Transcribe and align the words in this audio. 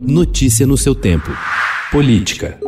Notícia 0.00 0.66
no 0.66 0.78
seu 0.78 0.94
tempo. 0.94 1.30
Política. 1.92 2.58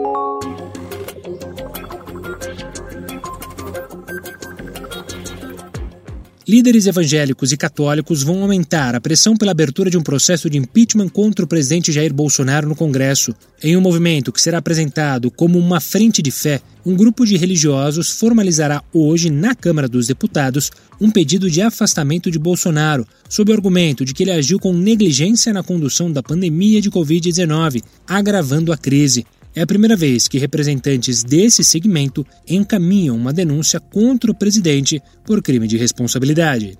Líderes 6.47 6.87
evangélicos 6.87 7.53
e 7.53 7.57
católicos 7.57 8.25
vão 8.25 8.43
aumentar 8.43 8.97
a 8.97 9.01
pressão 9.01 9.37
pela 9.37 9.53
abertura 9.53 9.89
de 9.89 9.97
um 9.97 10.03
processo 10.03 10.51
de 10.51 10.59
impeachment 10.59 11.09
contra 11.09 11.45
o 11.45 11.49
presidente 11.49 11.93
Jair 11.93 12.13
Bolsonaro 12.13 12.69
no 12.69 12.75
Congresso. 12.75 13.33
Em 13.63 13.77
um 13.77 13.81
movimento 13.81 14.33
que 14.33 14.41
será 14.41 14.59
apresentado 14.59 15.31
como 15.31 15.57
uma 15.57 15.79
frente 15.81 16.21
de 16.21 16.33
fé, 16.33 16.61
um 16.85 16.97
grupo 16.97 17.25
de 17.25 17.37
religiosos 17.37 18.11
formalizará 18.11 18.83
hoje, 18.93 19.31
na 19.31 19.55
Câmara 19.55 19.89
dos 19.89 20.09
Deputados, 20.09 20.73
um 21.01 21.13
pedido 21.13 21.49
de 21.49 21.63
afastamento 21.63 22.29
de 22.29 22.41
Bolsonaro, 22.41 23.07
sob 23.29 23.53
o 23.53 23.55
argumento 23.55 24.05
de 24.05 24.13
que 24.13 24.25
ele 24.25 24.33
agiu 24.33 24.59
com 24.59 24.73
negligência 24.73 25.53
na 25.53 25.63
condução 25.63 26.11
da 26.11 26.25
pandemia 26.25 26.81
de 26.81 26.91
Covid-19, 26.91 27.85
agravando 28.05 28.73
a 28.73 28.77
crise. 28.77 29.25
É 29.55 29.61
a 29.61 29.67
primeira 29.67 29.95
vez 29.95 30.29
que 30.29 30.39
representantes 30.39 31.23
desse 31.23 31.63
segmento 31.63 32.27
encaminham 32.49 33.17
uma 33.17 33.33
denúncia 33.33 33.79
contra 33.79 34.31
o 34.31 34.35
presidente 34.35 35.03
por 35.25 35.43
crime 35.43 35.69
de 35.69 35.77
responsabilidade. 35.77 36.79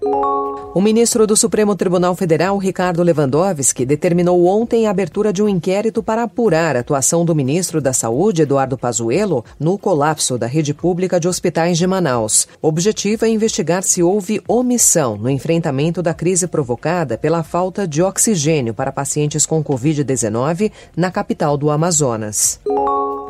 O 0.75 0.81
ministro 0.81 1.27
do 1.27 1.37
Supremo 1.37 1.77
Tribunal 1.77 2.15
Federal, 2.15 2.57
Ricardo 2.57 3.03
Lewandowski, 3.03 3.85
determinou 3.85 4.47
ontem 4.47 4.87
a 4.87 4.91
abertura 4.91 5.31
de 5.31 5.43
um 5.43 5.49
inquérito 5.49 6.03
para 6.03 6.23
apurar 6.23 6.77
a 6.77 6.81
atuação 6.81 7.27
do 7.27 7.35
ministro 7.35 7.79
da 7.79 7.93
Saúde, 7.93 8.41
Eduardo 8.41 8.79
Pazuello, 8.79 9.45
no 9.61 9.77
colapso 9.77 10.39
da 10.39 10.47
rede 10.47 10.73
pública 10.73 11.21
de 11.21 11.29
hospitais 11.29 11.77
de 11.77 11.87
Manaus. 11.87 12.49
O 12.63 12.69
objetivo 12.69 13.27
é 13.27 13.29
investigar 13.29 13.83
se 13.83 14.03
houve 14.03 14.41
omissão 14.49 15.19
no 15.19 15.29
enfrentamento 15.29 16.03
da 16.03 16.15
crise 16.15 16.47
provocada 16.47 17.19
pela 17.19 17.43
falta 17.43 17.87
de 17.87 18.03
oxigênio 18.03 18.73
para 18.73 18.91
pacientes 18.91 19.45
com 19.45 19.63
Covid-19 19.63 20.73
na 20.97 21.11
capital 21.11 21.59
do 21.59 21.71
Amazonas. 21.71 22.59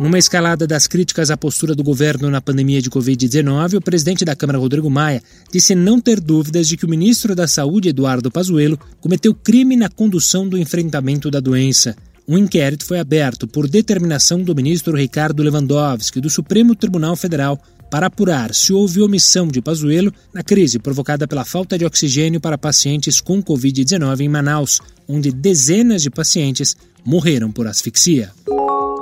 Numa 0.03 0.19
escalada 0.19 0.67
das 0.67 0.89
críticas 0.89 1.31
à 1.31 1.37
postura 1.37 1.77
do 1.77 1.85
governo 1.85 2.29
na 2.29 2.41
pandemia 2.41 2.83
de 2.83 2.91
Covid-19, 2.91 3.75
o 3.75 3.81
presidente 3.81 4.25
da 4.25 4.35
Câmara, 4.35 4.59
Rodrigo 4.59 4.91
Maia, 4.91 5.23
disse 5.53 5.77
não 5.77 6.01
ter 6.01 6.19
dúvidas 6.21 6.67
de 6.67 6.77
que 6.77 6.85
o 6.85 6.89
ministro 6.89 7.37
da 7.37 7.47
Saúde, 7.47 7.91
Eduardo 7.91 8.29
Pazuello, 8.29 8.77
cometeu 9.01 9.33
crime 9.33 9.77
na 9.77 9.89
condução 9.89 10.49
do 10.49 10.59
enfrentamento 10.59 11.31
da 11.31 11.39
doença. 11.39 11.95
Um 12.27 12.37
inquérito 12.37 12.85
foi 12.85 12.99
aberto 12.99 13.47
por 13.47 13.69
determinação 13.69 14.43
do 14.43 14.57
ministro 14.57 14.97
Ricardo 14.97 15.41
Lewandowski 15.41 16.21
do 16.21 16.29
Supremo 16.29 16.75
Tribunal 16.75 17.15
Federal 17.15 17.57
para 17.89 18.07
apurar 18.07 18.53
se 18.53 18.73
houve 18.73 19.03
omissão 19.03 19.47
de 19.47 19.63
Pazuello 19.63 20.13
na 20.35 20.43
crise 20.43 20.81
provocada 20.81 21.29
pela 21.29 21.45
falta 21.45 21.79
de 21.79 21.85
oxigênio 21.85 22.41
para 22.41 22.59
pacientes 22.59 23.21
com 23.21 23.41
Covid-19 23.41 24.19
em 24.19 24.29
Manaus, 24.29 24.81
onde 25.07 25.31
dezenas 25.31 26.03
de 26.03 26.11
pacientes 26.11 26.77
morreram 27.05 27.53
por 27.53 27.69
asfixia. 27.69 28.33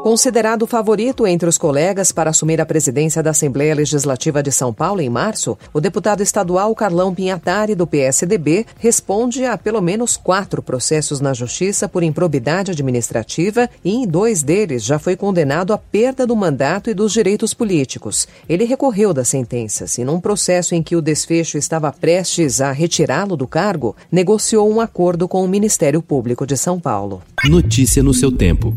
Considerado 0.03 0.67
favorito 0.67 1.27
entre 1.27 1.47
os 1.47 1.59
colegas 1.59 2.11
para 2.11 2.31
assumir 2.31 2.59
a 2.59 2.65
presidência 2.65 3.23
da 3.23 3.31
Assembleia 3.31 3.75
Legislativa 3.75 4.43
de 4.43 4.51
São 4.51 4.73
Paulo 4.73 5.03
em 5.03 5.11
março, 5.11 5.59
o 5.75 5.81
deputado 5.81 6.23
estadual 6.23 6.75
Carlão 6.75 7.15
Pinhatari, 7.15 7.75
do 7.75 7.87
PSDB, 7.87 8.65
responde 8.79 9.45
a 9.45 9.59
pelo 9.59 9.83
menos 9.83 10.17
quatro 10.17 10.63
processos 10.63 11.21
na 11.21 11.35
Justiça 11.35 11.87
por 11.87 12.03
improbidade 12.03 12.71
administrativa 12.71 13.69
e 13.85 13.93
em 13.93 14.07
dois 14.09 14.43
deles 14.43 14.83
já 14.83 14.99
foi 14.99 15.17
condenado 15.17 15.71
à 15.75 15.77
perda 15.77 16.27
do 16.27 16.35
mandato 16.35 16.89
e 16.89 16.95
dos 16.95 17.13
direitos 17.13 17.53
políticos. 17.53 18.27
Ele 18.49 18.65
recorreu 18.65 19.13
das 19.13 19.29
sentenças 19.29 19.99
e, 19.99 20.05
num 20.05 20.19
processo 20.19 20.75
em 20.75 20.83
que 20.83 20.97
o 20.97 21.03
desfecho 21.03 21.59
estava 21.59 21.93
prestes 21.93 22.63
a 22.63 22.73
retirá-lo 22.73 23.37
do 23.37 23.47
cargo, 23.47 23.95
negociou 24.11 24.73
um 24.73 24.81
acordo 24.81 25.29
com 25.29 25.45
o 25.45 25.49
Ministério 25.49 26.01
Público 26.01 26.47
de 26.47 26.57
São 26.57 26.81
Paulo. 26.81 27.21
Notícia 27.45 28.03
no 28.03 28.15
seu 28.15 28.33
tempo. 28.33 28.75